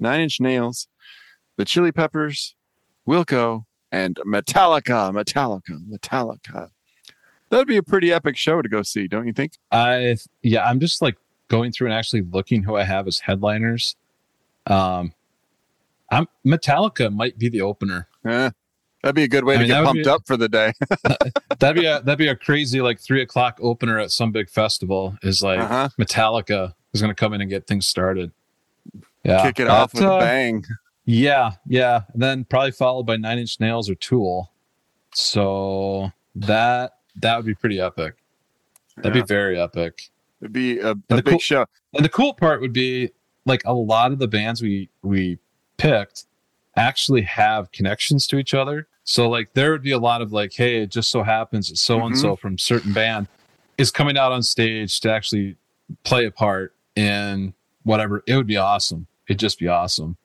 Nine 0.00 0.22
Inch 0.22 0.40
Nails, 0.40 0.88
the 1.56 1.64
Chili 1.64 1.92
Peppers, 1.92 2.56
Wilco, 3.06 3.64
and 3.92 4.16
Metallica, 4.26 5.12
Metallica, 5.12 5.78
Metallica. 5.88 6.70
That'd 7.50 7.68
be 7.68 7.76
a 7.76 7.84
pretty 7.84 8.12
epic 8.12 8.36
show 8.36 8.62
to 8.62 8.68
go 8.68 8.82
see, 8.82 9.06
don't 9.06 9.28
you 9.28 9.32
think? 9.32 9.52
I 9.70 10.16
yeah, 10.42 10.64
I'm 10.64 10.80
just 10.80 11.00
like 11.00 11.18
going 11.46 11.70
through 11.70 11.86
and 11.86 11.94
actually 11.94 12.22
looking 12.22 12.64
who 12.64 12.74
I 12.74 12.82
have 12.82 13.06
as 13.06 13.20
headliners. 13.20 13.94
Um 14.66 15.12
I'm 16.12 16.28
Metallica 16.46 17.12
might 17.12 17.38
be 17.38 17.48
the 17.48 17.62
opener. 17.62 18.06
Eh, 18.24 18.50
that'd 19.02 19.16
be 19.16 19.24
a 19.24 19.28
good 19.28 19.44
way 19.44 19.54
I 19.54 19.58
to 19.58 19.62
mean, 19.62 19.68
get 19.70 19.84
pumped 19.84 20.06
up 20.06 20.26
for 20.26 20.36
the 20.36 20.48
day. 20.48 20.72
That'd 21.58 21.80
be 21.80 21.86
a 21.86 22.00
that'd 22.00 22.18
be 22.18 22.28
a 22.28 22.36
crazy 22.36 22.80
like 22.80 23.00
three 23.00 23.22
o'clock 23.22 23.58
opener 23.62 23.98
at 23.98 24.10
some 24.10 24.30
big 24.32 24.48
festival. 24.50 25.16
Is 25.22 25.42
like 25.42 25.58
Uh-huh. 25.60 25.88
Metallica 25.98 26.74
is 26.92 27.00
gonna 27.00 27.14
come 27.14 27.32
in 27.32 27.40
and 27.40 27.48
get 27.50 27.66
things 27.66 27.86
started. 27.86 28.30
Yeah. 29.24 29.42
Kick 29.42 29.60
it 29.60 29.68
off 29.68 29.94
with 29.94 30.02
uh, 30.02 30.14
a 30.16 30.20
bang. 30.20 30.64
Yeah, 31.04 31.52
yeah. 31.66 32.02
And 32.12 32.22
then 32.22 32.44
probably 32.44 32.72
followed 32.72 33.04
by 33.04 33.16
Nine 33.16 33.38
Inch 33.38 33.58
Nails 33.60 33.88
or 33.90 33.94
Tool. 33.94 34.50
So 35.14 36.10
that 36.34 36.92
that 37.16 37.36
would 37.36 37.46
be 37.46 37.54
pretty 37.54 37.80
epic. 37.80 38.14
That'd 38.96 39.14
Yeah, 39.14 39.22
be 39.22 39.26
very 39.26 39.58
epic. 39.60 40.10
it'd 40.40 40.52
be 40.52 40.78
a, 40.78 40.90
a 40.90 40.94
big 40.94 41.24
cool- 41.26 41.38
show. 41.38 41.66
And 41.94 42.04
the 42.04 42.08
cool 42.08 42.34
part 42.34 42.60
would 42.60 42.72
be 42.72 43.10
like 43.46 43.62
a 43.64 43.72
lot 43.72 44.12
of 44.12 44.18
the 44.18 44.28
bands 44.28 44.62
we 44.62 44.88
we 45.02 45.38
picked 45.82 46.26
actually 46.76 47.22
have 47.22 47.72
connections 47.72 48.26
to 48.28 48.38
each 48.38 48.54
other. 48.54 48.86
So 49.04 49.28
like 49.28 49.52
there 49.54 49.72
would 49.72 49.82
be 49.82 49.90
a 49.90 49.98
lot 49.98 50.22
of 50.22 50.32
like, 50.32 50.52
hey, 50.54 50.82
it 50.82 50.90
just 50.90 51.10
so 51.10 51.24
happens 51.24 51.68
that 51.68 51.76
so 51.76 52.00
and 52.06 52.16
so 52.16 52.28
mm-hmm. 52.28 52.40
from 52.40 52.58
certain 52.58 52.92
band 52.92 53.26
is 53.76 53.90
coming 53.90 54.16
out 54.16 54.30
on 54.32 54.42
stage 54.42 55.00
to 55.00 55.12
actually 55.12 55.56
play 56.04 56.24
a 56.24 56.30
part 56.30 56.74
in 56.94 57.52
whatever. 57.82 58.22
It 58.26 58.36
would 58.36 58.46
be 58.46 58.56
awesome. 58.56 59.08
It'd 59.28 59.40
just 59.40 59.58
be 59.58 59.66
awesome. 59.66 60.16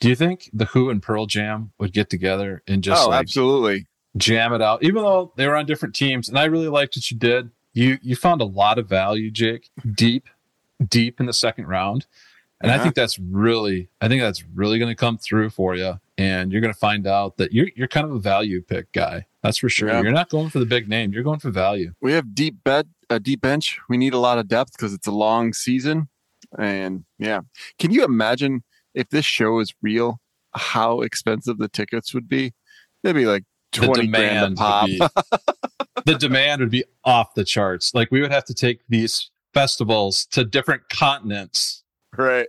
Do 0.00 0.08
you 0.08 0.14
think 0.14 0.50
the 0.52 0.66
Who 0.66 0.90
and 0.90 1.02
Pearl 1.02 1.26
Jam 1.26 1.72
would 1.78 1.92
get 1.92 2.10
together 2.10 2.62
and 2.68 2.84
just 2.84 3.04
oh, 3.04 3.08
like 3.08 3.20
absolutely. 3.20 3.86
jam 4.16 4.52
it 4.52 4.62
out, 4.62 4.84
even 4.84 5.02
though 5.02 5.32
they 5.36 5.48
were 5.48 5.56
on 5.56 5.66
different 5.66 5.94
teams. 5.94 6.28
And 6.28 6.38
I 6.38 6.44
really 6.44 6.68
liked 6.68 6.96
what 6.96 7.10
you 7.10 7.16
did. 7.16 7.50
You 7.72 7.98
you 8.02 8.14
found 8.14 8.40
a 8.40 8.46
lot 8.46 8.78
of 8.78 8.88
value, 8.88 9.30
Jake, 9.30 9.70
deep, 9.94 10.28
deep 10.86 11.18
in 11.18 11.26
the 11.26 11.32
second 11.32 11.66
round. 11.66 12.06
And 12.60 12.72
I 12.72 12.78
think 12.78 12.96
that's 12.96 13.18
really, 13.20 13.88
I 14.00 14.08
think 14.08 14.20
that's 14.20 14.42
really 14.54 14.78
going 14.80 14.90
to 14.90 14.96
come 14.96 15.16
through 15.16 15.50
for 15.50 15.76
you. 15.76 16.00
And 16.16 16.50
you're 16.50 16.60
going 16.60 16.72
to 16.72 16.78
find 16.78 17.06
out 17.06 17.36
that 17.36 17.52
you're 17.52 17.68
you're 17.76 17.86
kind 17.86 18.04
of 18.04 18.12
a 18.12 18.18
value 18.18 18.60
pick 18.60 18.90
guy. 18.92 19.26
That's 19.42 19.58
for 19.58 19.68
sure. 19.68 19.88
Yeah. 19.88 20.02
You're 20.02 20.10
not 20.10 20.28
going 20.28 20.50
for 20.50 20.58
the 20.58 20.66
big 20.66 20.88
name. 20.88 21.12
You're 21.12 21.22
going 21.22 21.38
for 21.38 21.50
value. 21.50 21.92
We 22.00 22.12
have 22.12 22.34
deep 22.34 22.64
bed, 22.64 22.88
a 23.08 23.20
deep 23.20 23.40
bench. 23.40 23.78
We 23.88 23.96
need 23.96 24.12
a 24.14 24.18
lot 24.18 24.38
of 24.38 24.48
depth 24.48 24.72
because 24.72 24.92
it's 24.92 25.06
a 25.06 25.12
long 25.12 25.52
season. 25.52 26.08
And 26.58 27.04
yeah, 27.18 27.40
can 27.78 27.92
you 27.92 28.04
imagine 28.04 28.64
if 28.94 29.10
this 29.10 29.24
show 29.24 29.60
is 29.60 29.72
real, 29.80 30.20
how 30.54 31.02
expensive 31.02 31.58
the 31.58 31.68
tickets 31.68 32.12
would 32.12 32.28
be? 32.28 32.54
They'd 33.04 33.12
be 33.12 33.26
like 33.26 33.44
The 33.72 33.86
20 33.86 34.06
grand 34.08 34.52
a 34.54 34.56
pop. 34.56 34.86
be, 34.86 34.98
the 36.06 36.14
demand 36.18 36.60
would 36.60 36.70
be 36.70 36.84
off 37.04 37.34
the 37.34 37.44
charts. 37.44 37.94
Like 37.94 38.10
we 38.10 38.20
would 38.20 38.32
have 38.32 38.44
to 38.46 38.54
take 38.54 38.80
these 38.88 39.30
festivals 39.54 40.26
to 40.32 40.44
different 40.44 40.88
continents. 40.88 41.84
Right. 42.18 42.48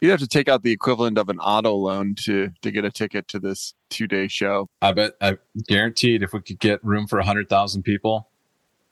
You'd 0.00 0.10
have 0.10 0.20
to 0.20 0.28
take 0.28 0.48
out 0.48 0.62
the 0.62 0.72
equivalent 0.72 1.18
of 1.18 1.28
an 1.28 1.38
auto 1.38 1.74
loan 1.74 2.14
to 2.20 2.50
to 2.62 2.70
get 2.70 2.84
a 2.84 2.90
ticket 2.90 3.28
to 3.28 3.38
this 3.38 3.74
two 3.88 4.06
day 4.06 4.28
show. 4.28 4.68
I 4.80 4.92
bet 4.92 5.12
I 5.20 5.38
guaranteed 5.68 6.22
if 6.22 6.32
we 6.32 6.40
could 6.40 6.58
get 6.58 6.84
room 6.84 7.06
for 7.06 7.18
a 7.18 7.24
hundred 7.24 7.48
thousand 7.48 7.82
people, 7.82 8.28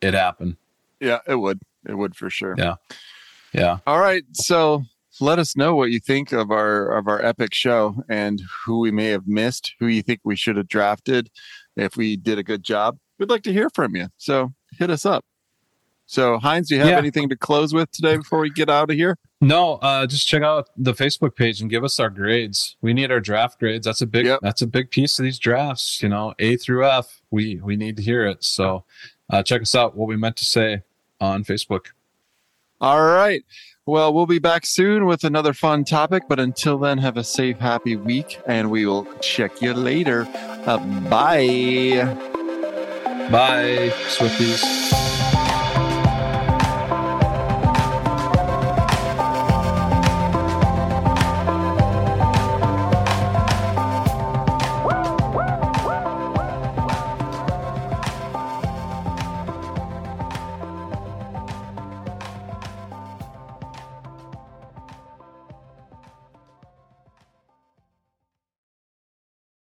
it 0.00 0.14
happened. 0.14 0.56
Yeah, 1.00 1.20
it 1.26 1.36
would. 1.36 1.60
It 1.88 1.94
would 1.94 2.16
for 2.16 2.28
sure. 2.28 2.54
Yeah. 2.58 2.74
Yeah. 3.52 3.78
All 3.86 4.00
right. 4.00 4.24
So 4.32 4.84
let 5.20 5.38
us 5.38 5.56
know 5.56 5.74
what 5.74 5.90
you 5.90 6.00
think 6.00 6.32
of 6.32 6.50
our 6.50 6.96
of 6.96 7.08
our 7.08 7.24
epic 7.24 7.54
show 7.54 8.02
and 8.08 8.42
who 8.64 8.80
we 8.80 8.90
may 8.90 9.08
have 9.08 9.26
missed, 9.26 9.74
who 9.80 9.86
you 9.86 10.02
think 10.02 10.20
we 10.24 10.36
should 10.36 10.56
have 10.56 10.68
drafted 10.68 11.30
if 11.76 11.96
we 11.96 12.16
did 12.16 12.38
a 12.38 12.42
good 12.42 12.62
job. 12.62 12.98
We'd 13.18 13.30
like 13.30 13.42
to 13.42 13.52
hear 13.52 13.70
from 13.70 13.96
you. 13.96 14.08
So 14.16 14.52
hit 14.78 14.90
us 14.90 15.06
up. 15.06 15.24
So 16.10 16.38
Hinds, 16.38 16.70
do 16.70 16.74
you 16.74 16.80
have 16.80 16.88
Yeah. 16.90 16.96
anything 16.96 17.28
to 17.28 17.36
close 17.36 17.74
with 17.74 17.90
today 17.92 18.16
before 18.16 18.40
we 18.40 18.48
get 18.48 18.70
out 18.70 18.90
of 18.90 18.96
here? 18.96 19.18
No, 19.42 19.74
uh, 19.74 20.06
just 20.06 20.26
check 20.26 20.42
out 20.42 20.70
the 20.74 20.94
Facebook 20.94 21.36
page 21.36 21.60
and 21.60 21.68
give 21.68 21.84
us 21.84 22.00
our 22.00 22.08
grades. 22.08 22.76
We 22.80 22.94
need 22.94 23.12
our 23.12 23.20
draft 23.20 23.60
grades. 23.60 23.84
That's 23.84 24.00
a 24.00 24.06
big 24.06 24.24
Yep. 24.24 24.40
that's 24.42 24.62
a 24.62 24.66
big 24.66 24.90
piece 24.90 25.18
of 25.18 25.24
these 25.24 25.38
drafts. 25.38 26.02
You 26.02 26.08
know, 26.08 26.32
A 26.38 26.56
through 26.56 26.86
F. 26.86 27.20
We 27.30 27.60
we 27.62 27.76
need 27.76 27.98
to 27.98 28.02
hear 28.02 28.24
it. 28.26 28.42
So 28.42 28.84
uh, 29.28 29.42
check 29.42 29.60
us 29.60 29.74
out. 29.74 29.96
What 29.96 30.08
we 30.08 30.16
meant 30.16 30.36
to 30.38 30.46
say 30.46 30.80
on 31.20 31.44
Facebook. 31.44 31.88
All 32.80 33.02
right. 33.02 33.42
Well, 33.84 34.12
we'll 34.14 34.26
be 34.26 34.38
back 34.38 34.64
soon 34.64 35.04
with 35.04 35.24
another 35.24 35.52
fun 35.52 35.84
topic, 35.84 36.22
but 36.28 36.40
until 36.40 36.78
then, 36.78 36.96
have 36.98 37.16
a 37.18 37.24
safe, 37.24 37.58
happy 37.58 37.96
week, 37.96 38.38
and 38.46 38.70
we 38.70 38.86
will 38.86 39.06
check 39.20 39.60
you 39.60 39.74
later. 39.74 40.26
Uh, 40.66 40.78
bye. 41.10 42.16
Bye, 43.30 43.90
Swifties. 44.08 45.07